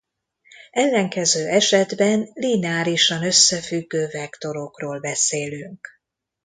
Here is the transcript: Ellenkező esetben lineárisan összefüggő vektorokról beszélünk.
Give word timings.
Ellenkező 0.71 1.47
esetben 1.47 2.29
lineárisan 2.33 3.23
összefüggő 3.23 4.07
vektorokról 4.07 4.99
beszélünk. 4.99 5.87